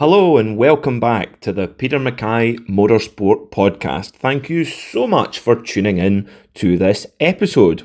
[0.00, 4.12] Hello and welcome back to the Peter Mackay Motorsport Podcast.
[4.12, 7.82] Thank you so much for tuning in to this episode.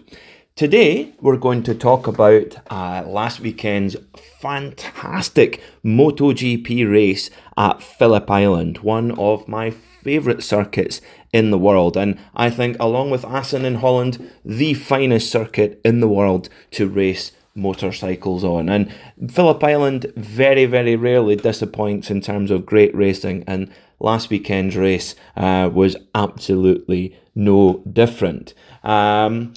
[0.55, 3.95] Today we're going to talk about uh, last weekend's
[4.39, 11.01] fantastic MotoGP race at Phillip Island, one of my favourite circuits
[11.31, 15.99] in the world, and I think, along with Assen in Holland, the finest circuit in
[15.99, 18.69] the world to race motorcycles on.
[18.69, 18.93] And
[19.31, 25.15] Phillip Island very, very rarely disappoints in terms of great racing, and last weekend's race
[25.37, 28.53] uh, was absolutely no different.
[28.83, 29.53] Um,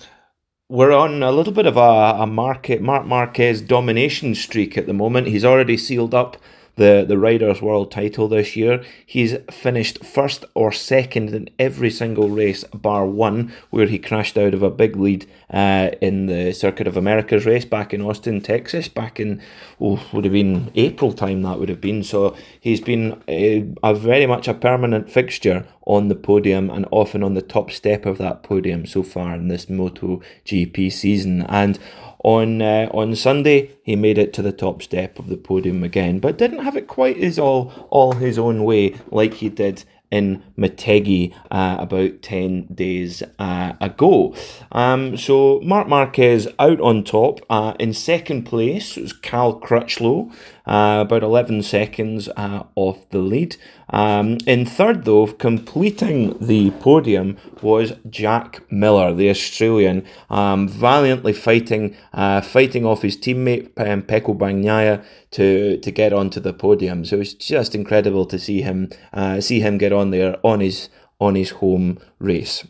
[0.69, 4.93] we're on a little bit of a, a market Marc Marquez domination streak at the
[4.93, 5.29] moment.
[5.29, 6.37] He's already sealed up
[6.77, 8.83] the, the Riders' World title this year.
[9.05, 14.55] He's finished first or second in every single race, bar one, where he crashed out
[14.55, 18.89] of a big lead uh, in the Circuit of Americas race back in Austin, Texas,
[18.89, 19.41] back in,
[19.81, 22.03] oh, would have been April time that would have been.
[22.03, 27.23] So he's been a, a very much a permanent fixture on the podium and often
[27.23, 31.43] on the top step of that podium so far in this Moto GP season.
[31.49, 31.79] And
[32.27, 36.19] on uh, on Sunday, he made it to the top step of the podium again,
[36.19, 40.43] but didn't have it quite as all all his own way like he did in
[40.59, 44.35] Motegi uh, about 10 days uh, ago.
[44.73, 47.41] Um, so Marc Marquez out on top.
[47.51, 50.33] Uh, in second place was Cal Crutchlow,
[50.67, 53.57] uh, about 11 seconds uh, off the lead.
[53.91, 61.97] Um, in third, though, completing the podium was Jack Miller, the Australian, um, valiantly fighting,
[62.13, 67.05] uh, fighting off his teammate um, Pecco Bagnaia to to get onto the podium.
[67.05, 70.89] So it's just incredible to see him uh, see him get on there on his
[71.21, 72.65] on his home race.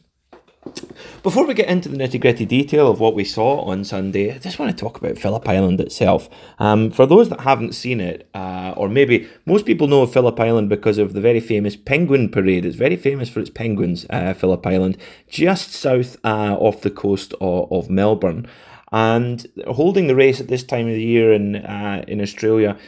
[1.22, 4.38] Before we get into the nitty gritty detail of what we saw on Sunday, I
[4.38, 6.28] just want to talk about Phillip Island itself.
[6.58, 10.38] Um, for those that haven't seen it, uh, or maybe most people know of Phillip
[10.38, 12.64] Island because of the very famous Penguin Parade.
[12.64, 17.34] It's very famous for its penguins, uh, Phillip Island, just south uh, off the coast
[17.40, 18.46] of, of Melbourne.
[18.92, 22.78] And holding the race at this time of the year in uh, in Australia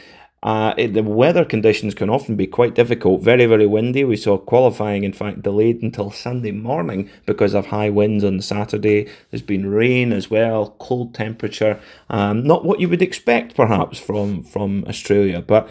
[0.41, 3.21] uh, it, the weather conditions can often be quite difficult.
[3.21, 4.03] Very, very windy.
[4.05, 9.09] We saw qualifying, in fact, delayed until Sunday morning because of high winds on Saturday.
[9.31, 11.79] There's been rain as well, cold temperature.
[12.09, 15.41] Um, not what you would expect, perhaps, from, from Australia.
[15.41, 15.69] But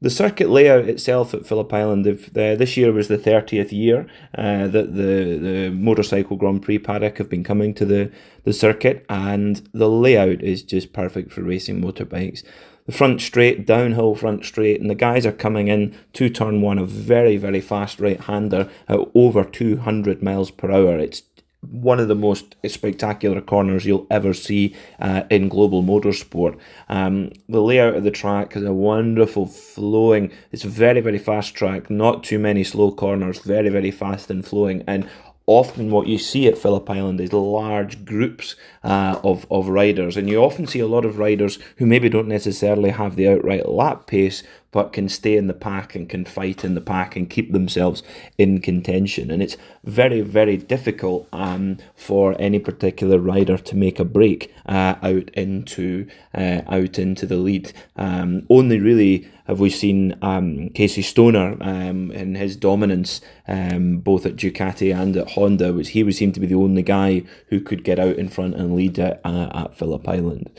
[0.00, 4.06] the circuit layout itself at Phillip Island, uh, this year was the 30th year
[4.38, 8.12] uh, that the, the motorcycle Grand Prix paddock have been coming to the,
[8.44, 12.44] the circuit, and the layout is just perfect for racing motorbikes
[12.86, 16.78] the front straight, downhill front straight, and the guys are coming in to turn one,
[16.78, 20.98] a very, very fast right hander at over 200 miles per hour.
[20.98, 21.22] It's
[21.70, 26.58] one of the most spectacular corners you'll ever see uh, in global motorsport.
[26.88, 30.30] Um, the layout of the track is a wonderful flowing.
[30.52, 34.44] It's a very very fast track, not too many slow corners, very very fast and
[34.44, 35.08] flowing, and
[35.46, 40.28] often what you see at Phillip Island is large groups uh, of, of riders, and
[40.28, 44.06] you often see a lot of riders who maybe don't necessarily have the outright lap
[44.06, 47.52] pace, but can stay in the pack and can fight in the pack and keep
[47.52, 48.02] themselves
[48.38, 49.30] in contention.
[49.30, 54.96] And it's very, very difficult um, for any particular rider to make a break uh,
[55.02, 57.72] out into uh, out into the lead.
[57.96, 64.24] Um, only really have we seen um, Casey Stoner um, in his dominance um, both
[64.26, 67.60] at Ducati and at Honda, which he would seem to be the only guy who
[67.60, 70.50] could get out in front and lead it uh, at Phillip Island.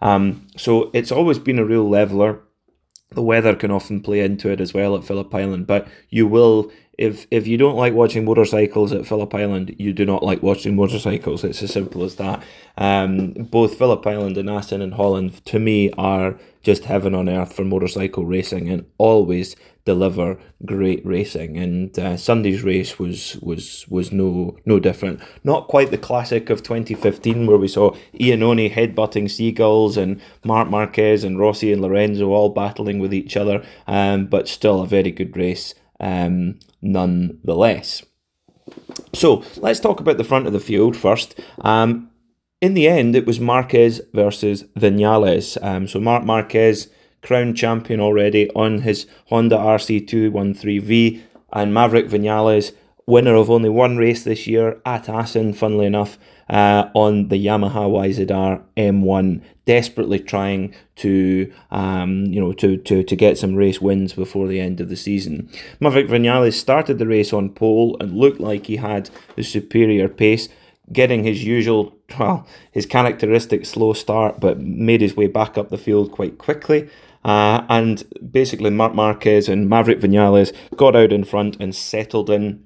[0.00, 2.40] Um, so it's always been a real leveler
[3.16, 6.70] the weather can often play into it as well at Phillip Island, but you will
[6.98, 10.76] if if you don't like watching motorcycles at Phillip Island, you do not like watching
[10.76, 11.44] motorcycles.
[11.44, 12.42] It's as simple as that.
[12.78, 17.54] Um, both Phillip Island and Assen in Holland, to me, are just heaven on earth
[17.54, 20.36] for motorcycle racing, and always deliver
[20.66, 21.56] great racing.
[21.56, 25.20] And uh, Sunday's race was was was no no different.
[25.42, 31.24] Not quite the classic of 2015 where we saw Iannone headbutting seagulls and Marc Marquez
[31.24, 35.34] and Rossi and Lorenzo all battling with each other, um, but still a very good
[35.34, 38.04] race um, nonetheless.
[39.14, 41.40] So let's talk about the front of the field first.
[41.60, 42.10] Um,
[42.60, 45.62] in the end, it was Marquez versus Vinales.
[45.62, 46.88] Um, so Marc Marquez
[47.22, 51.22] crown champion already on his Honda RC213V,
[51.52, 52.72] and Maverick Vinales,
[53.06, 56.18] winner of only one race this year at Assen, funnily enough,
[56.48, 63.16] uh, on the Yamaha YZR M1, desperately trying to um, you know to, to to
[63.16, 65.48] get some race wins before the end of the season.
[65.80, 70.48] Maverick Vinales started the race on pole and looked like he had the superior pace
[70.92, 75.78] getting his usual, well, his characteristic slow start, but made his way back up the
[75.78, 76.88] field quite quickly.
[77.26, 82.62] Uh, and basically, Marc Marquez and Maverick Vinales got out in front and settled in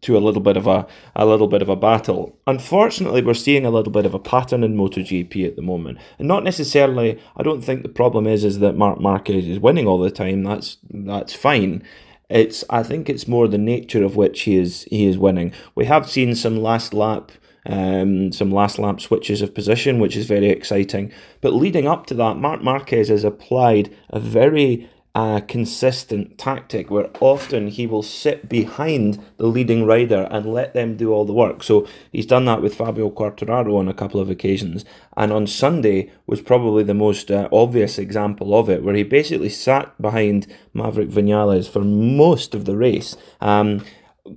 [0.00, 2.36] to a little bit of a a little bit of a battle.
[2.44, 6.26] Unfortunately, we're seeing a little bit of a pattern in MotoGP at the moment, and
[6.26, 7.20] not necessarily.
[7.36, 10.42] I don't think the problem is is that Marc Marquez is winning all the time.
[10.42, 11.84] That's that's fine.
[12.28, 15.52] It's I think it's more the nature of which he is he is winning.
[15.76, 17.30] We have seen some last lap.
[17.66, 21.12] Um, some last lap switches of position, which is very exciting.
[21.40, 27.08] But leading up to that, Marc Marquez has applied a very a consistent tactic where
[27.20, 31.62] often he will sit behind the leading rider and let them do all the work.
[31.62, 34.84] So he's done that with Fabio Quartararo on a couple of occasions.
[35.16, 39.50] And on Sunday was probably the most uh, obvious example of it, where he basically
[39.50, 43.16] sat behind Maverick Vinales for most of the race.
[43.40, 43.84] Um,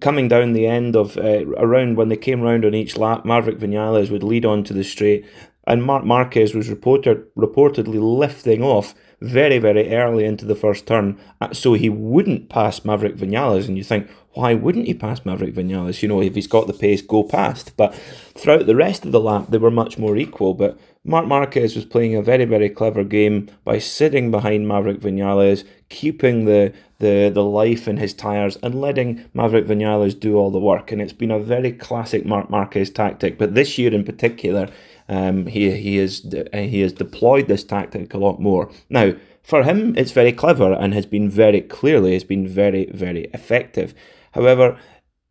[0.02, 3.60] coming down the end of uh, around when they came round on each lap, Maverick
[3.60, 5.26] Vinales would lead on to the straight,
[5.66, 11.20] and Marc Marquez was reported reportedly lifting off very, very early into the first turn,
[11.42, 13.68] uh, so he wouldn't pass Maverick Vinales.
[13.68, 16.02] And you think, why wouldn't he pass Maverick Vinales?
[16.02, 17.76] You know, if he's got the pace, go past.
[17.76, 17.96] But
[18.36, 20.54] throughout the rest of the lap, they were much more equal.
[20.54, 25.64] But Marc Marquez was playing a very, very clever game by sitting behind Maverick Vinales,
[25.88, 30.60] keeping the the, the life in his tyres and letting Maverick Vinales do all the
[30.60, 30.92] work.
[30.92, 33.38] And it's been a very classic Marc Marquez tactic.
[33.38, 34.68] But this year in particular,
[35.08, 39.14] um, he he has he has deployed this tactic a lot more now.
[39.44, 43.94] For him, it's very clever and has been very clearly has been very very effective.
[44.34, 44.78] However,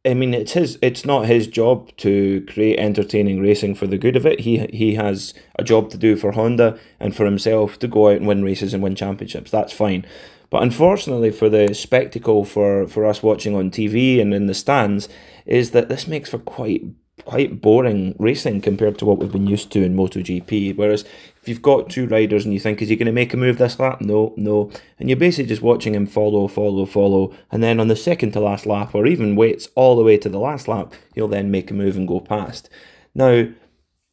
[0.07, 0.79] I mean, it's his.
[0.81, 4.41] It's not his job to create entertaining racing for the good of it.
[4.41, 8.19] He he has a job to do for Honda and for himself to go out
[8.19, 9.51] and win races and win championships.
[9.51, 10.07] That's fine.
[10.49, 15.09] But unfortunately, for the spectacle for for us watching on TV and in the stands,
[15.45, 16.85] is that this makes for quite
[17.25, 20.77] quite boring racing compared to what we've been used to in MotoGP.
[20.77, 21.05] Whereas
[21.47, 23.57] if you've got two riders and you think, is he going to make a move
[23.57, 24.01] this lap?
[24.01, 24.69] No, no.
[24.99, 27.33] And you're basically just watching him follow, follow, follow.
[27.53, 30.29] And then on the second to last lap, or even waits all the way to
[30.29, 32.69] the last lap, he'll then make a move and go past.
[33.15, 33.47] Now,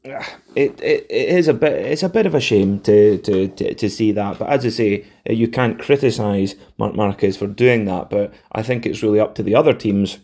[0.04, 0.22] it,
[0.56, 3.90] it, it is a bit it's a bit of a shame to, to, to, to
[3.90, 8.34] see that but as I say you can't criticise Marc Marquez for doing that but
[8.52, 10.18] I think it's really up to the other teams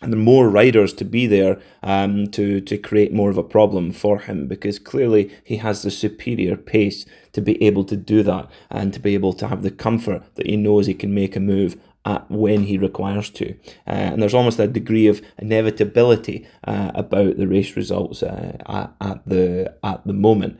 [0.00, 4.20] and more riders to be there um, to to create more of a problem for
[4.20, 8.94] him because clearly he has the superior pace to be able to do that and
[8.94, 11.76] to be able to have the comfort that he knows he can make a move
[12.04, 13.52] at when he requires to.
[13.86, 18.94] Uh, and there's almost a degree of inevitability uh, about the race results uh, at,
[19.00, 20.58] at the at the moment.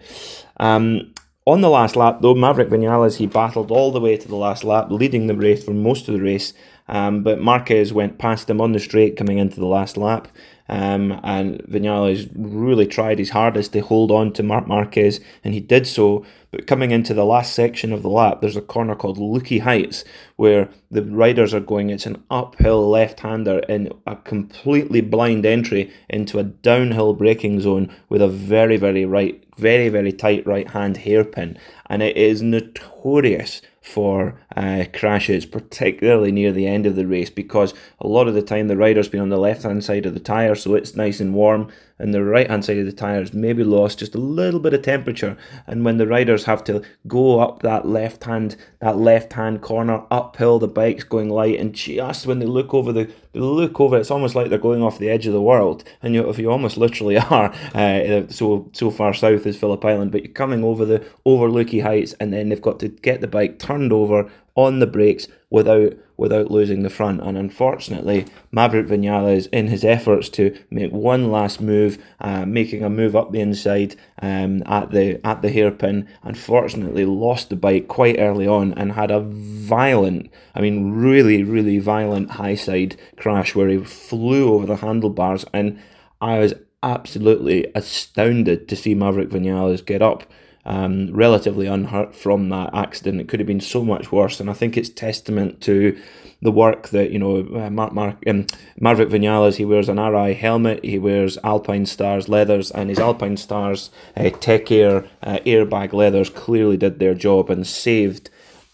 [0.58, 1.14] Um,
[1.46, 4.62] on the last lap, though, Maverick Vinales he battled all the way to the last
[4.62, 6.52] lap, leading the race for most of the race.
[6.90, 10.28] Um, but Marquez went past him on the straight coming into the last lap.
[10.68, 15.58] Um, and Vinales really tried his hardest to hold on to Marc Marquez, and he
[15.58, 16.24] did so.
[16.52, 20.04] But coming into the last section of the lap, there's a corner called Lukey Heights
[20.36, 21.90] where the riders are going.
[21.90, 28.22] It's an uphill left-hander in a completely blind entry into a downhill braking zone with
[28.22, 34.84] a very, very right, very, very tight right-hand hairpin, and it is notorious for uh,
[34.92, 38.76] crashes, particularly near the end of the race, because a lot of the time the
[38.76, 41.70] rider's been on the left hand side of the tyre, so it's nice and warm,
[41.98, 44.82] and the right hand side of the tyres maybe lost just a little bit of
[44.82, 45.36] temperature.
[45.66, 50.04] And when the riders have to go up that left hand, that left hand corner
[50.10, 53.96] uphill, the bike's going light, and just when they look over the they look over,
[53.96, 56.50] it's almost like they're going off the edge of the world, and you if you
[56.50, 57.54] almost literally are.
[57.74, 61.82] Uh, so so far south is Phillip Island, but you're coming over the over Lukey
[61.82, 65.94] Heights, and then they've got to get the bike turned over on the brakes without
[66.16, 67.22] without losing the front.
[67.22, 72.90] And unfortunately, Maverick Vinales, in his efforts to make one last move, uh, making a
[72.90, 78.16] move up the inside um, at the at the hairpin, unfortunately lost the bike quite
[78.18, 83.68] early on and had a violent, I mean, really, really violent high side crash where
[83.68, 85.46] he flew over the handlebars.
[85.54, 85.80] And
[86.20, 90.24] I was absolutely astounded to see Maverick Vinales get up
[90.64, 93.20] um, relatively unhurt from that accident.
[93.20, 95.98] It could have been so much worse, and I think it's testament to
[96.42, 98.46] the work that you know uh, Mark, Mark um,
[98.78, 99.56] Maverick Vinales.
[99.56, 100.84] He wears an Arai helmet.
[100.84, 106.98] He wears Alpinestars leathers, and his Alpinestars uh, Tech Air uh, airbag leathers clearly did
[106.98, 108.30] their job and saved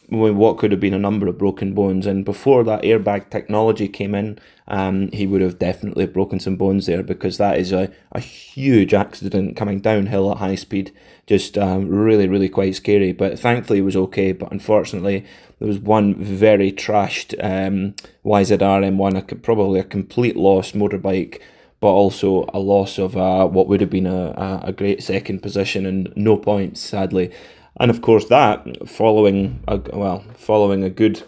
[0.08, 2.06] what could have been a number of broken bones.
[2.06, 6.86] And before that airbag technology came in, um, he would have definitely broken some bones
[6.86, 10.92] there because that is a, a huge accident coming downhill at high speed.
[11.26, 13.12] Just um, really, really quite scary.
[13.12, 14.32] But thankfully, it was okay.
[14.32, 15.24] But unfortunately,
[15.58, 17.94] there was one very trashed um,
[18.24, 21.40] YZR-M1, a, probably a complete loss motorbike
[21.78, 25.84] but also a loss of uh, what would have been a, a great second position
[25.84, 27.30] and no points, sadly.
[27.78, 31.22] And of course, that following a, well, following a good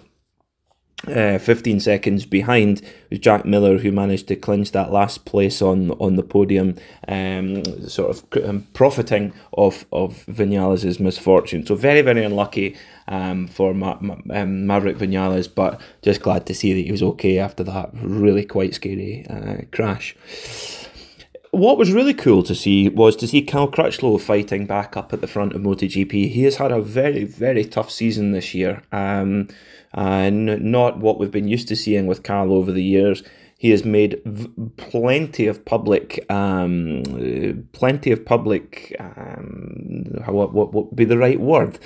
[1.07, 5.93] uh, 15 seconds behind was Jack Miller, who managed to clinch that last place on
[5.93, 6.75] on the podium,
[7.07, 11.65] um, sort of um, profiting of of Vinales' misfortune.
[11.65, 12.77] So very very unlucky
[13.07, 17.03] um, for Ma- Ma- um, Maverick Vinales, but just glad to see that he was
[17.03, 20.17] okay after that really quite scary uh, crash.
[21.59, 25.21] What was really cool to see was to see Cal Crutchlow fighting back up at
[25.21, 26.31] the front of MotoGP.
[26.31, 29.49] He has had a very, very tough season this year, um,
[29.93, 33.25] and not what we've been used to seeing with Cal over the years.
[33.61, 40.87] He has made v- plenty of public, um, plenty of public, um, what, what, what
[40.87, 41.77] would be the right word?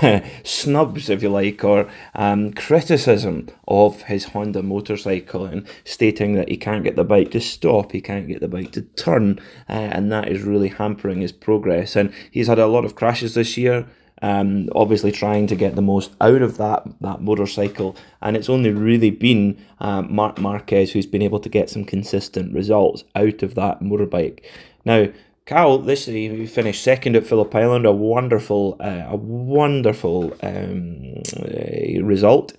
[0.42, 6.56] Snubs, if you like, or um, criticism of his Honda motorcycle and stating that he
[6.56, 10.10] can't get the bike to stop, he can't get the bike to turn, uh, and
[10.10, 11.94] that is really hampering his progress.
[11.94, 13.86] And he's had a lot of crashes this year.
[14.20, 18.72] Um, obviously trying to get the most out of that that motorcycle, and it's only
[18.72, 23.54] really been um, Marc Marquez who's been able to get some consistent results out of
[23.54, 24.40] that motorbike.
[24.84, 25.08] Now,
[25.48, 32.02] Cal, this he finished second at Phillip Island, a wonderful, uh, a wonderful um, uh,
[32.02, 32.52] result.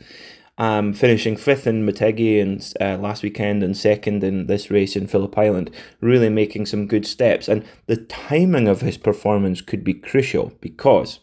[0.58, 5.06] Um, finishing fifth in Motegi and uh, last weekend and second in this race in
[5.06, 5.70] Phillip Island,
[6.02, 7.48] really making some good steps.
[7.48, 11.20] And the timing of his performance could be crucial because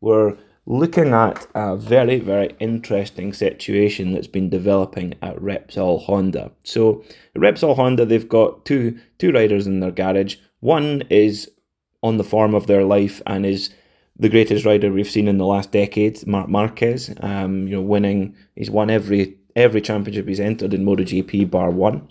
[0.00, 6.52] we're looking at a very, very interesting situation that's been developing at Repsol Honda.
[6.64, 7.04] So,
[7.36, 10.36] Repsol Honda, they've got two two riders in their garage.
[10.60, 11.50] One is
[12.02, 13.70] on the form of their life and is
[14.16, 17.14] the greatest rider we've seen in the last decade, Marc Marquez.
[17.20, 22.08] Um, you know, winning, he's won every every championship he's entered in MotoGP bar one,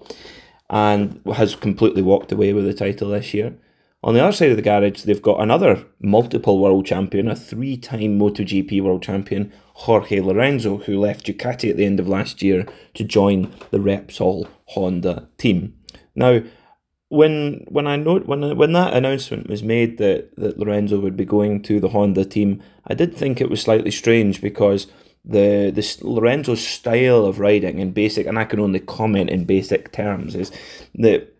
[0.69, 3.55] and has completely walked away with the title this year.
[4.01, 7.75] On the other side of the garage, they've got another multiple world champion, a three
[7.75, 12.65] time MotoGP world champion, Jorge Lorenzo, who left Ducati at the end of last year
[12.93, 15.75] to join the Repsol Honda team.
[16.15, 16.41] Now,
[17.09, 21.25] when when I note when when that announcement was made that, that Lorenzo would be
[21.25, 24.87] going to the Honda team, I did think it was slightly strange because
[25.25, 29.91] the the Lorenzo's style of riding in basic, and I can only comment in basic
[29.91, 30.51] terms, is
[30.95, 31.33] that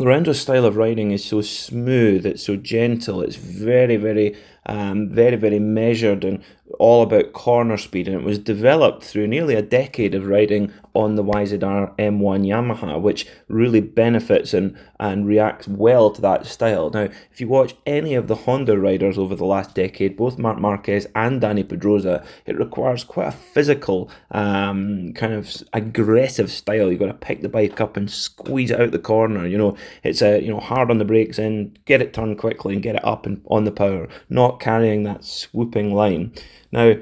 [0.00, 4.34] Lorenzo's style of riding is so smooth, it's so gentle, it's very, very,
[4.66, 6.42] um, very, very measured and
[6.78, 8.06] all about corner speed.
[8.06, 13.00] And it was developed through nearly a decade of riding on the YZR M1 Yamaha,
[13.00, 16.90] which really benefits and, and reacts well to that style.
[16.90, 20.58] Now, if you watch any of the Honda riders over the last decade, both Marc
[20.58, 26.90] Marquez and Dani Pedrosa, it requires quite a physical, um, kind of aggressive style.
[26.90, 29.46] You've got to pick the bike up and squeeze it out the corner.
[29.46, 32.74] You know, it's a you know hard on the brakes and get it turned quickly
[32.74, 36.32] and get it up and on the power, not carrying that swooping line.
[36.72, 36.94] Now,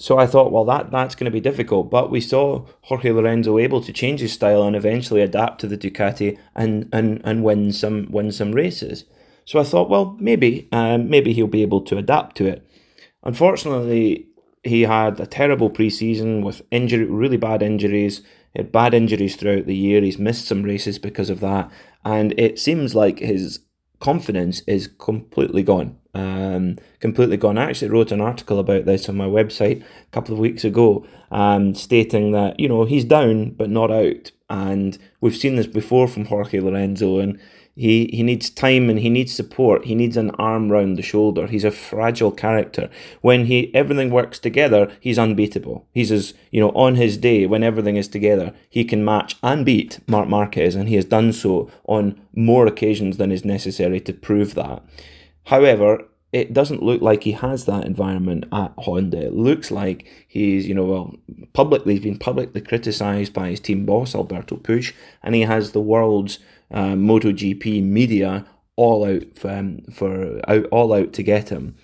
[0.00, 1.90] so I thought, well, that that's going to be difficult.
[1.90, 5.76] But we saw Jorge Lorenzo able to change his style and eventually adapt to the
[5.76, 9.04] Ducati and and, and win some win some races.
[9.44, 12.64] So I thought, well, maybe um, maybe he'll be able to adapt to it.
[13.24, 14.28] Unfortunately,
[14.62, 18.22] he had a terrible preseason with injury, really bad injuries.
[18.54, 20.00] He had bad injuries throughout the year.
[20.00, 21.70] He's missed some races because of that,
[22.04, 23.60] and it seems like his
[23.98, 25.97] confidence is completely gone.
[26.14, 27.58] Um, completely gone.
[27.58, 31.06] I actually wrote an article about this on my website a couple of weeks ago,
[31.30, 36.08] um, stating that you know he's down but not out, and we've seen this before
[36.08, 37.38] from Jorge Lorenzo, and
[37.78, 39.84] he he needs time and he needs support.
[39.84, 41.46] He needs an arm round the shoulder.
[41.46, 42.90] He's a fragile character.
[43.20, 45.86] When he everything works together, he's unbeatable.
[45.92, 49.64] He's as you know on his day when everything is together, he can match and
[49.64, 54.12] beat Marc Marquez, and he has done so on more occasions than is necessary to
[54.12, 54.82] prove that.
[55.48, 59.28] However, it doesn't look like he has that environment at Honda.
[59.28, 61.14] It looks like he's, you know, well,
[61.54, 65.80] publicly, he's been publicly criticised by his team boss, Alberto Puig, and he has the
[65.80, 66.38] world's
[66.70, 68.44] uh, MotoGP media
[68.76, 71.76] all out for, um, for out, all out to get him.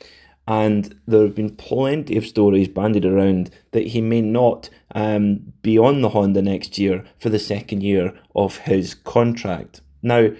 [0.46, 5.78] And there have been plenty of stories bandied around that he may not um, be
[5.78, 9.80] on the Honda next year for the second year of his contract.
[10.02, 10.32] Now,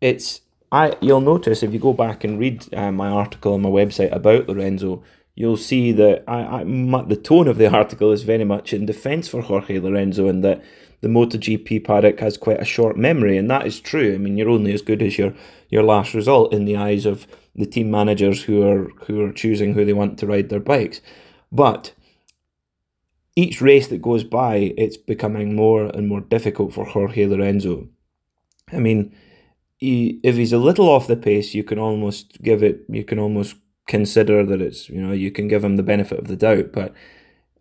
[0.00, 0.40] it's
[0.72, 4.12] I you'll notice if you go back and read uh, my article on my website
[4.14, 5.02] about Lorenzo,
[5.34, 8.86] you'll see that I, I my, the tone of the article is very much in
[8.86, 10.62] defence for Jorge Lorenzo and that
[11.00, 14.14] the MotoGP paddock has quite a short memory, and that is true.
[14.14, 15.34] I mean, you're only as good as your
[15.68, 19.74] your last result in the eyes of the team managers who are who are choosing
[19.74, 21.00] who they want to ride their bikes.
[21.50, 21.92] But
[23.34, 27.88] each race that goes by, it's becoming more and more difficult for Jorge Lorenzo.
[28.72, 29.14] I mean,
[29.80, 33.18] he, if he's a little off the pace, you can almost give it, you can
[33.18, 33.56] almost
[33.86, 36.94] consider that it's you know you can give him the benefit of the doubt, but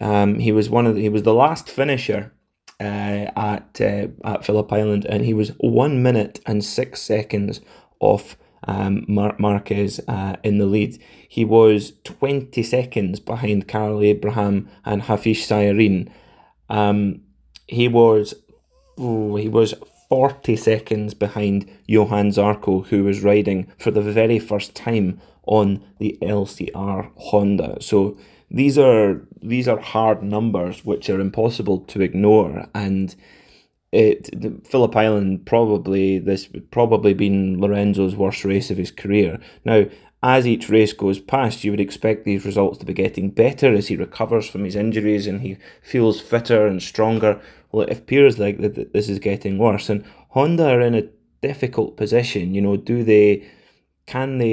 [0.01, 2.33] um, he was one of the, he was the last finisher
[2.79, 7.61] uh, at uh, at Phillip Island, and he was one minute and six seconds
[7.99, 11.01] off um, Mar- Marquez uh, in the lead.
[11.27, 16.11] He was twenty seconds behind Karel Abraham and Hafizh Syahrin.
[16.69, 17.21] Um,
[17.67, 18.33] he was
[18.97, 19.73] oh, he was
[20.09, 26.17] 40 seconds behind Johann Zarco, who was riding for the very first time on the
[26.21, 27.77] LCR Honda.
[27.81, 28.17] So
[28.51, 33.15] these are these are hard numbers which are impossible to ignore and
[33.91, 34.29] it
[34.67, 39.39] Phillip Island probably this would probably been Lorenzo's worst race of his career.
[39.65, 39.85] Now,
[40.21, 43.87] as each race goes past, you would expect these results to be getting better as
[43.87, 47.39] he recovers from his injuries and he feels fitter and stronger.
[47.71, 51.07] Well, it appears like that this is getting worse, and Honda are in a
[51.41, 52.53] difficult position.
[52.53, 53.47] You know, do they
[54.09, 54.47] can they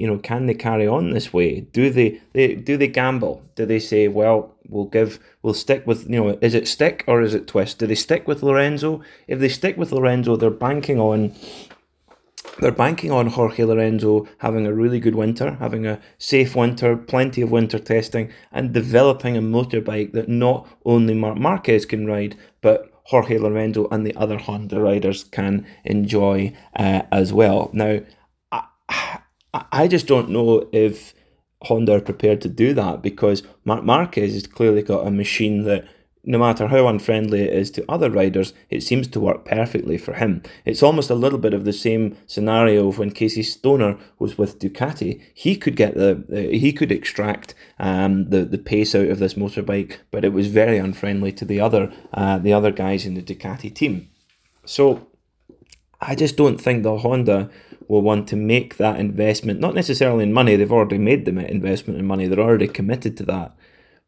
[0.00, 3.64] you know can they carry on this way do they, they do they gamble do
[3.64, 7.32] they say well we'll give we'll stick with you know is it stick or is
[7.32, 11.32] it twist do they stick with lorenzo if they stick with lorenzo they're banking on
[12.58, 17.42] they're banking on Jorge Lorenzo having a really good winter, having a safe winter, plenty
[17.42, 22.90] of winter testing, and developing a motorbike that not only Marc Marquez can ride, but
[23.04, 27.70] Jorge Lorenzo and the other Honda riders can enjoy uh, as well.
[27.72, 28.00] Now,
[28.50, 29.20] I
[29.72, 31.14] I just don't know if
[31.62, 35.86] Honda are prepared to do that because Marc Marquez has clearly got a machine that
[36.26, 40.14] no matter how unfriendly it is to other riders, it seems to work perfectly for
[40.14, 40.42] him.
[40.64, 44.58] It's almost a little bit of the same scenario of when Casey Stoner was with
[44.58, 45.22] Ducati.
[45.32, 49.34] He could get the, the he could extract um, the the pace out of this
[49.34, 53.22] motorbike, but it was very unfriendly to the other uh, the other guys in the
[53.22, 54.10] Ducati team.
[54.64, 55.06] So
[56.00, 57.50] I just don't think the Honda
[57.88, 61.98] will want to make that investment, not necessarily in money, they've already made the investment
[61.98, 63.56] in money, they're already committed to that.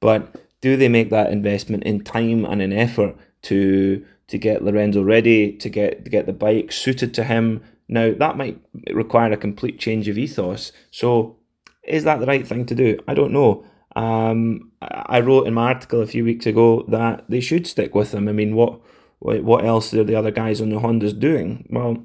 [0.00, 5.02] But do they make that investment in time and in effort to to get Lorenzo
[5.02, 7.62] ready, to get to get the bike suited to him?
[7.88, 8.60] Now that might
[8.92, 10.72] require a complete change of ethos.
[10.90, 11.36] So
[11.84, 12.98] is that the right thing to do?
[13.08, 13.64] I don't know.
[13.96, 18.12] Um, I wrote in my article a few weeks ago that they should stick with
[18.12, 18.28] him.
[18.28, 18.80] I mean, what
[19.20, 21.66] what else are the other guys on the Hondas doing?
[21.70, 22.04] Well,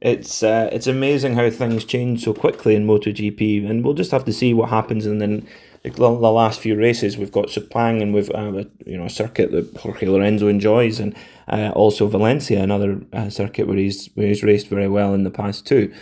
[0.00, 4.24] it's uh, it's amazing how things change so quickly in MotoGP, and we'll just have
[4.26, 5.06] to see what happens.
[5.06, 5.48] And then
[5.94, 9.52] the, last few races, we've got Sepang, and we've uh, a, you know a circuit
[9.52, 11.14] that Jorge Lorenzo enjoys, and
[11.48, 15.30] uh, also Valencia, another uh, circuit where he's where he's raced very well in the
[15.30, 15.92] past too.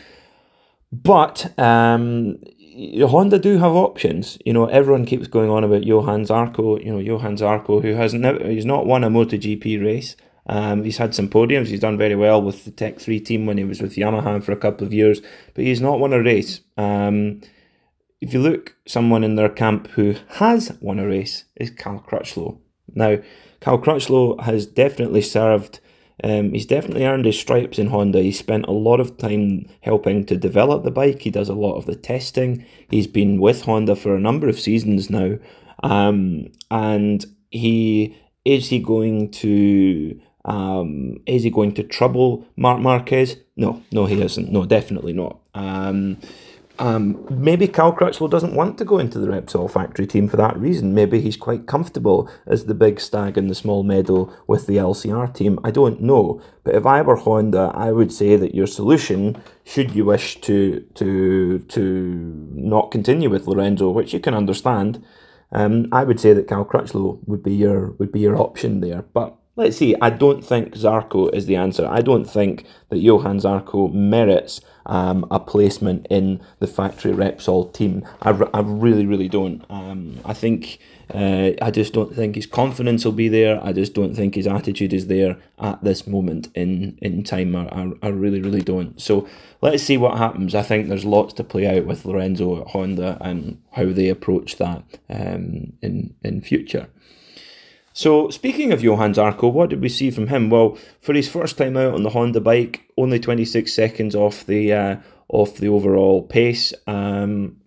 [0.92, 2.38] But um,
[3.01, 4.38] Honda do have options.
[4.44, 6.85] You know, everyone keeps going on about Johann Zarco.
[6.85, 10.16] You know, Johann Zarco, who has never he's not won a MotoGP race.
[10.47, 11.68] Um, he's had some podiums.
[11.68, 14.53] He's done very well with the Tech 3 team when he was with Yamaha for
[14.53, 15.23] a couple of years,
[15.55, 16.61] but he's not won a race.
[16.77, 17.40] Um,
[18.25, 22.59] if you look, someone in their camp who has won a race is Cal Crutchlow.
[22.95, 23.19] Now,
[23.61, 25.81] Cal Crutchlow has definitely served,
[26.23, 28.23] um, he's definitely earned his stripes in Honda.
[28.23, 31.21] He spent a lot of time helping to develop the bike.
[31.21, 32.65] He does a lot of the testing.
[32.89, 35.37] He's been with Honda for a number of seasons now.
[35.83, 43.37] Um, and he is he going to um, is he going to trouble Marc Marquez?
[43.57, 44.51] No, no, he isn't.
[44.51, 45.41] No, definitely not.
[45.55, 46.19] Um,
[46.79, 50.57] um, maybe Cal Crutchlow doesn't want to go into the Repsol factory team for that
[50.59, 50.93] reason.
[50.93, 55.33] Maybe he's quite comfortable as the big stag in the small meadow with the LCR
[55.33, 55.61] team.
[55.63, 56.43] I don't know.
[56.65, 60.81] But if I were Honda, I would say that your solution, should you wish to
[60.95, 65.05] to to not continue with Lorenzo, which you can understand,
[65.53, 69.03] um, I would say that Cal Crutchlow would be your would be your option there.
[69.03, 71.87] But Let's see, I don't think Zarco is the answer.
[71.87, 78.05] I don't think that Johann Zarco merits um, a placement in the factory Repsol team.
[78.21, 79.64] I, I really, really don't.
[79.71, 80.81] Um, I think,
[81.14, 83.64] uh, I just don't think his confidence will be there.
[83.64, 87.55] I just don't think his attitude is there at this moment in, in time.
[87.55, 89.01] I, I, I really, really don't.
[89.01, 89.29] So
[89.62, 90.57] let's see what happens.
[90.57, 94.57] I think there's lots to play out with Lorenzo at Honda and how they approach
[94.57, 96.88] that um, in, in future.
[97.96, 100.50] So, speaking of Johann Zarco, what did we see from him?
[100.50, 104.72] Well, for his first time out on the Honda bike, only 26 seconds off the
[104.72, 104.96] uh,
[105.28, 106.74] off the overall pace.
[106.88, 107.59] Um,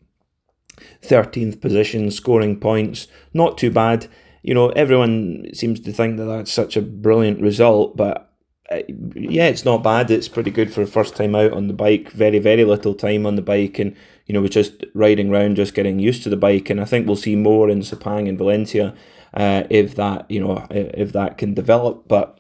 [1.02, 4.08] 13th position, scoring points, not too bad.
[4.44, 8.30] You know, everyone seems to think that that's such a brilliant result, but
[8.70, 8.82] uh,
[9.16, 10.12] yeah, it's not bad.
[10.12, 12.12] It's pretty good for a first time out on the bike.
[12.12, 15.74] Very, very little time on the bike, and you know, we're just riding around, just
[15.74, 16.70] getting used to the bike.
[16.70, 18.94] And I think we'll see more in Sepang and Valencia
[19.38, 22.08] uh, if that you know if that can develop.
[22.08, 22.38] But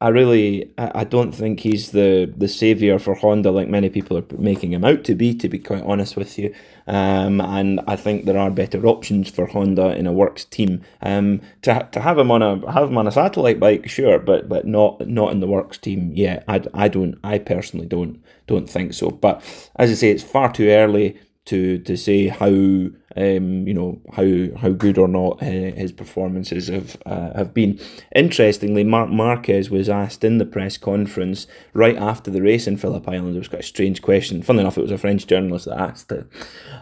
[0.00, 4.24] I really, I don't think he's the the savior for Honda like many people are
[4.38, 5.34] making him out to be.
[5.34, 6.54] To be quite honest with you,
[6.86, 10.82] um, and I think there are better options for Honda in a works team.
[11.02, 14.48] Um, to, to have him on a have him on a satellite bike, sure, but
[14.48, 16.12] but not not in the works team.
[16.14, 16.44] yet.
[16.46, 19.10] I, I don't, I personally don't don't think so.
[19.10, 19.42] But
[19.74, 24.58] as I say, it's far too early to to say how um, you know how
[24.60, 27.80] how good or not uh, his performances have uh, have been.
[28.14, 33.08] Interestingly, Marc Marquez was asked in the press conference right after the race in Phillip
[33.08, 33.34] Island.
[33.34, 34.42] It was quite a strange question.
[34.42, 36.26] Funnily enough, it was a French journalist that asked it,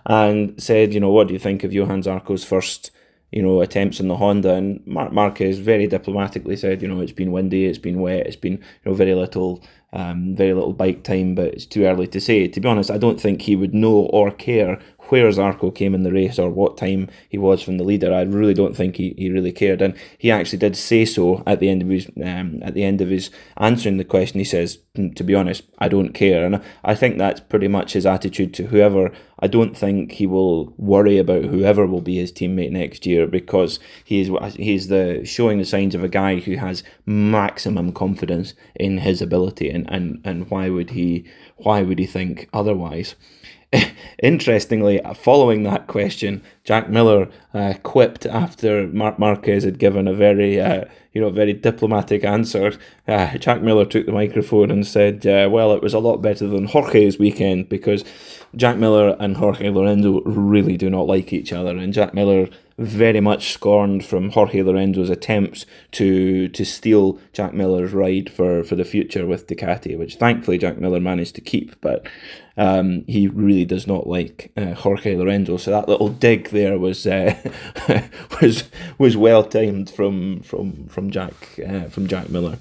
[0.05, 2.91] and said, you know, what do you think of Johann Zarco's first?
[3.33, 4.55] you know, attempts in the Honda.
[4.55, 8.37] And Marc Marquez very diplomatically said, you know, it's been windy, it's been wet, it's
[8.37, 9.65] been you know very little,
[9.96, 12.46] um, very little bike time, but it's too early to say.
[12.46, 14.78] To be honest, I don't think he would know or care
[15.09, 18.12] where Zarco came in the race or what time he was from the leader.
[18.12, 21.61] I really don't think he, he really cared, and he actually did say so at
[21.61, 24.38] the end of his um, at the end of his answering the question.
[24.38, 27.94] He says, mm, "To be honest, I don't care," and I think that's pretty much
[27.94, 29.12] his attitude to whoever.
[29.38, 33.78] I don't think he will worry about whoever will be his teammate next year because
[34.04, 38.98] he he's he's the showing the signs of a guy who has maximum confidence in
[38.98, 41.25] his ability, and, and, and why would he
[41.57, 43.14] why would he think otherwise?
[44.22, 50.61] Interestingly, following that question, Jack Miller uh, quipped after Marc Marquez had given a very,
[50.61, 52.72] uh, you know, very diplomatic answer.
[53.09, 56.46] Uh, Jack Miller took the microphone and said, uh, "Well, it was a lot better
[56.46, 58.05] than Jorge's weekend because
[58.55, 63.21] Jack Miller and Jorge Lorenzo really do not like each other, and Jack Miller." Very
[63.21, 68.85] much scorned from Jorge Lorenzo's attempts to to steal Jack Miller's ride for, for the
[68.85, 71.81] future with Ducati, which thankfully Jack Miller managed to keep.
[71.81, 72.07] But
[72.57, 75.57] um, he really does not like uh, Jorge Lorenzo.
[75.57, 77.35] So that little dig there was uh,
[78.43, 78.65] was
[78.99, 82.59] was well timed from from from Jack uh, from Jack Miller.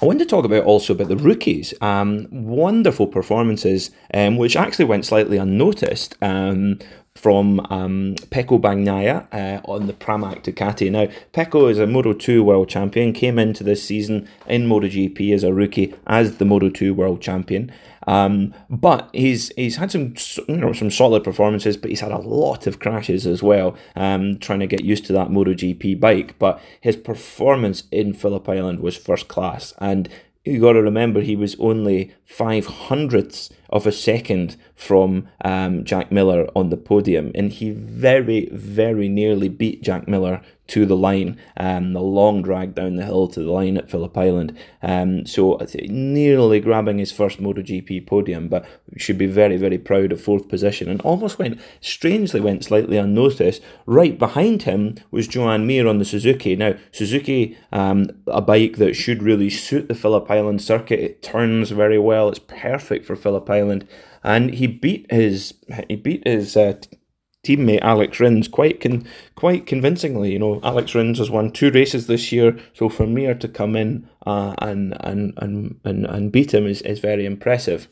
[0.00, 1.74] I want to talk about also about the rookies.
[1.80, 6.16] Um, wonderful performances, um, which actually went slightly unnoticed.
[6.22, 6.78] Um,
[7.18, 10.88] from um, Pecco Bagnaia uh, on the Pramac Ducati.
[10.90, 15.42] Now, Pecco is a Moto 2 world champion, came into this season in MotoGP as
[15.42, 17.72] a rookie as the Moto 2 world champion.
[18.06, 20.14] Um, but he's he's had some
[20.48, 24.38] you know some solid performances, but he's had a lot of crashes as well, um,
[24.38, 26.38] trying to get used to that MotoGP bike.
[26.38, 30.08] But his performance in Phillip Island was first class, and
[30.44, 36.10] you got to remember he was only five hundredths of a second from um, Jack
[36.10, 41.38] Miller on the podium, and he very, very nearly beat Jack Miller to the line,
[41.56, 44.56] um, the long drag down the hill to the line at Phillip Island.
[44.82, 50.20] Um, so nearly grabbing his first MotoGP podium, but should be very, very proud of
[50.20, 53.62] fourth position, and almost went strangely went slightly unnoticed.
[53.86, 56.54] Right behind him was Joan Mir on the Suzuki.
[56.54, 61.00] Now Suzuki, um, a bike that should really suit the Phillip Island circuit.
[61.00, 62.28] It turns very well.
[62.28, 63.57] It's perfect for Phillip Island,
[64.24, 65.54] and he beat his
[65.88, 66.74] he beat his uh,
[67.44, 70.32] teammate Alex Rins quite con- quite convincingly.
[70.32, 73.76] You know, Alex Rins has won two races this year, so for Mir to come
[73.76, 77.88] in uh, and, and and and and beat him is, is very impressive.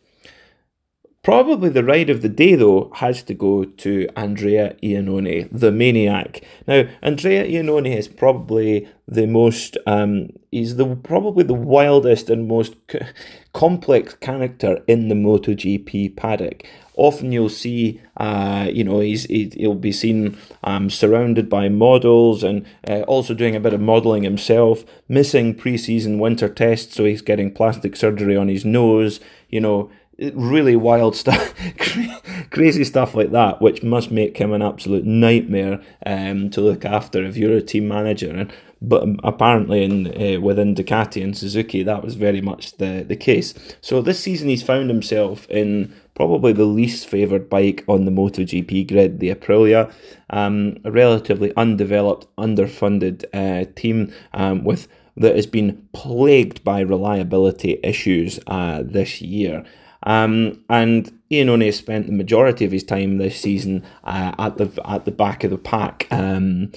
[1.26, 6.44] Probably the ride of the day, though, has to go to Andrea Iannone, the maniac.
[6.68, 12.76] Now, Andrea Iannone is probably the most, um, he's the probably the wildest and most
[12.88, 13.00] c-
[13.52, 16.64] complex character in the MotoGP paddock.
[16.94, 22.44] Often you'll see, uh, you know, he's he, he'll be seen um, surrounded by models
[22.44, 24.84] and uh, also doing a bit of modelling himself.
[25.08, 29.18] Missing pre-season winter tests, so he's getting plastic surgery on his nose.
[29.48, 31.54] You know, really wild stuff,
[32.50, 37.24] crazy stuff like that, which must make him an absolute nightmare um, to look after
[37.24, 38.30] if you're a team manager.
[38.30, 43.16] And but apparently, in uh, within Ducati and Suzuki, that was very much the the
[43.16, 43.54] case.
[43.80, 48.88] So this season, he's found himself in probably the least favoured bike on the MotoGP
[48.88, 49.92] grid, the Aprilia,
[50.30, 57.80] um, a relatively undeveloped, underfunded uh, team um, with that has been plagued by reliability
[57.82, 59.64] issues uh, this year.
[60.06, 65.04] Um, and Iannone spent the majority of his time this season uh, at the at
[65.04, 66.06] the back of the pack.
[66.10, 66.72] Um,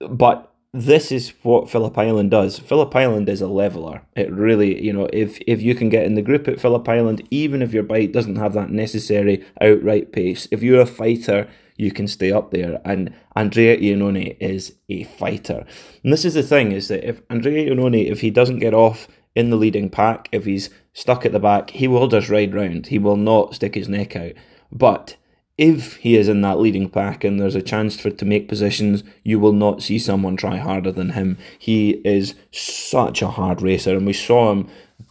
[0.00, 2.58] but this is what Phillip Island does.
[2.58, 4.02] Phillip Island is a leveler.
[4.16, 7.26] It really, you know, if if you can get in the group at Phillip Island,
[7.30, 11.90] even if your bike doesn't have that necessary outright pace, if you're a fighter, you
[11.90, 12.80] can stay up there.
[12.84, 15.66] And Andrea Iannone is a fighter.
[16.02, 19.08] And this is the thing: is that if Andrea Iannone, if he doesn't get off
[19.38, 22.88] in the leading pack, if he's stuck at the back, he will just ride round.
[22.88, 24.32] He will not stick his neck out.
[24.72, 25.14] But
[25.56, 29.04] if he is in that leading pack and there's a chance for to make positions,
[29.22, 31.38] you will not see someone try harder than him.
[31.56, 34.68] He is such a hard racer, and we saw him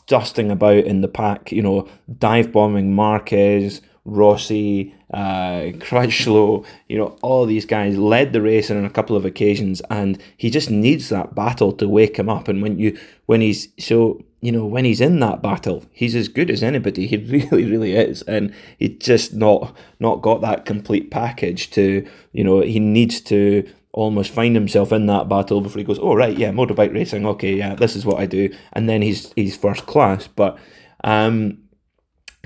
[0.08, 1.88] dusting about in the pack, you know,
[2.20, 8.84] dive bombing Marquez, Rossi, uh, Crutchlow, you know, all these guys led the race on
[8.84, 12.48] a couple of occasions, and he just needs that battle to wake him up.
[12.48, 16.30] And when you when he's so you know when he's in that battle, he's as
[16.30, 17.06] good as anybody.
[17.08, 22.43] He really, really is, and he just not not got that complete package to you
[22.46, 26.38] know he needs to almost find himself in that battle before he goes, oh right,
[26.38, 29.86] yeah, motorbike racing, okay, yeah, this is what I do, and then he's he's first
[29.86, 30.58] class, but.
[31.04, 31.60] Um,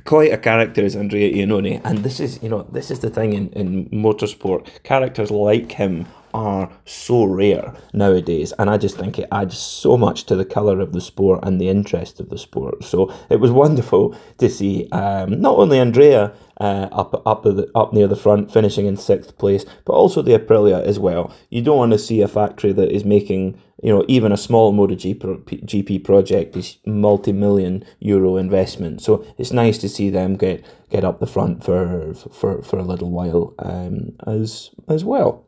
[0.05, 3.33] quite a character is Andrea Iannone, and this is you know this is the thing
[3.33, 4.83] in, in motorsport.
[4.83, 10.25] Characters like him are so rare nowadays, and I just think it adds so much
[10.25, 12.83] to the colour of the sport and the interest of the sport.
[12.83, 18.07] So it was wonderful to see um, not only Andrea uh, up up up near
[18.07, 21.33] the front, finishing in sixth place, but also the Aprilia as well.
[21.49, 24.73] You don't want to see a factory that is making you know even a small
[24.73, 29.01] MotoGP GP project is multi-million euro investment.
[29.01, 32.83] So it's nice to see them get get up the front for for, for a
[32.83, 35.47] little while um, as as well.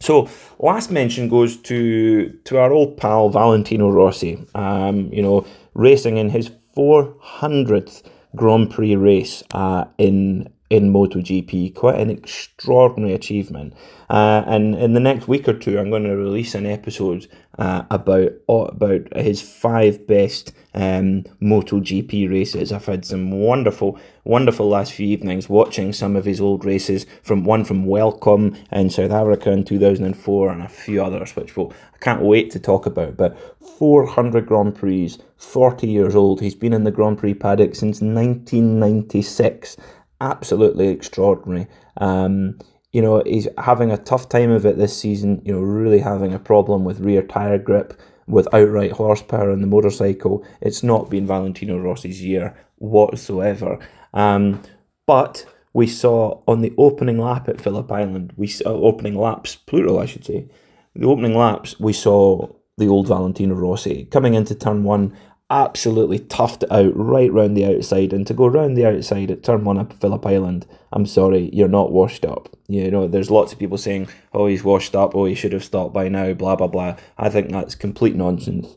[0.00, 4.44] So last mention goes to to our old pal Valentino Rossi.
[4.54, 8.02] Um, you know, racing in his four hundredth
[8.36, 11.74] Grand Prix race uh, in in MotoGP.
[11.74, 13.74] Quite an extraordinary achievement.
[14.10, 17.84] Uh, and in the next week or two, I'm going to release an episode uh,
[17.90, 22.72] about about his five best um, MotoGP races.
[22.72, 27.06] I've had some wonderful, wonderful last few evenings watching some of his old races.
[27.22, 31.72] From one from Welkom in South Africa in 2004, and a few others, which we'll,
[31.94, 33.16] I can't wait to talk about.
[33.16, 33.38] But
[33.78, 36.40] 400 Grand Prix, 40 years old.
[36.40, 39.76] He's been in the Grand Prix paddock since 1996
[40.24, 41.66] absolutely extraordinary.
[41.98, 42.58] Um,
[42.92, 46.32] you know, he's having a tough time of it this season, you know, really having
[46.32, 50.44] a problem with rear tyre grip, with outright horsepower on the motorcycle.
[50.60, 53.78] It's not been Valentino Rossi's year whatsoever.
[54.12, 54.62] Um,
[55.06, 59.98] but we saw on the opening lap at Phillip Island, we saw opening laps, plural,
[59.98, 60.48] I should say.
[60.94, 65.16] The opening laps, we saw the old Valentino Rossi coming into turn one
[65.50, 68.12] absolutely toughed it out right round the outside.
[68.12, 71.68] And to go round the outside at turn one at Phillip Island, I'm sorry, you're
[71.68, 72.48] not washed up.
[72.68, 75.64] You know, there's lots of people saying, oh, he's washed up, oh, he should have
[75.64, 76.96] stopped by now, blah, blah, blah.
[77.18, 78.68] I think that's complete nonsense.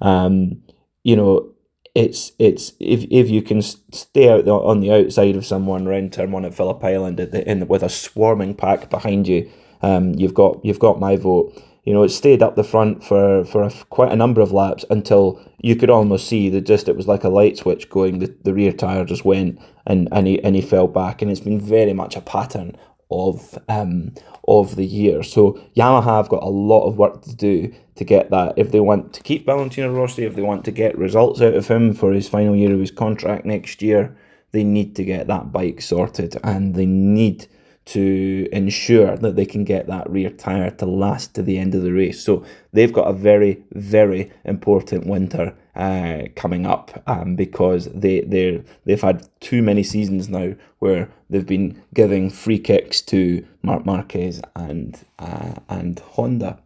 [0.00, 0.62] Um,
[1.02, 1.50] you know,
[1.94, 6.32] it's it's if if you can stay out on the outside of someone round turn
[6.32, 9.48] one at Phillip Island at the, in, with a swarming pack behind you,
[9.80, 13.44] um, you've got you've got my vote you know, it stayed up the front for,
[13.44, 16.96] for a, quite a number of laps until you could almost see that just it
[16.96, 18.18] was like a light switch going.
[18.20, 21.20] The, the rear tyre just went and, and, he, and he fell back.
[21.20, 22.76] And it's been very much a pattern
[23.10, 24.12] of um,
[24.46, 25.22] of the year.
[25.22, 28.54] So Yamaha have got a lot of work to do to get that.
[28.56, 31.68] If they want to keep Valentino Rossi, if they want to get results out of
[31.68, 34.16] him for his final year of his contract next year,
[34.52, 37.46] they need to get that bike sorted and they need
[37.86, 41.82] to ensure that they can get that rear tyre to last to the end of
[41.82, 42.22] the race.
[42.22, 48.62] So they've got a very, very important winter uh, coming up um, because they they
[48.84, 54.40] they've had too many seasons now where they've been giving free kicks to Marc Marquez
[54.54, 56.58] and uh, and Honda.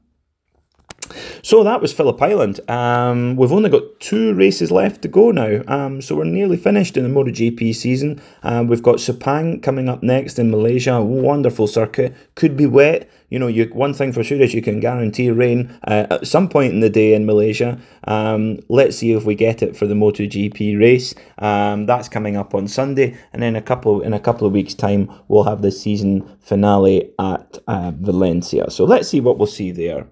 [1.43, 2.61] So that was Phillip Island.
[2.69, 6.97] Um, we've only got two races left to go now, um, so we're nearly finished
[6.97, 8.21] in the MotoGP season.
[8.43, 11.01] Um, we've got Sepang coming up next in Malaysia.
[11.01, 12.15] Wonderful circuit.
[12.35, 13.09] Could be wet.
[13.31, 16.49] You know, you one thing for sure is you can guarantee rain uh, at some
[16.49, 17.79] point in the day in Malaysia.
[18.05, 21.15] Um, let's see if we get it for the MotoGP race.
[21.39, 24.75] Um, that's coming up on Sunday, and then a couple in a couple of weeks'
[24.75, 28.71] time we'll have the season finale at uh, Valencia.
[28.71, 30.07] So let's see what we'll see there.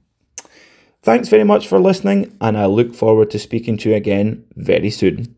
[1.03, 4.89] Thanks very much for listening, and I look forward to speaking to you again very
[4.89, 5.35] soon.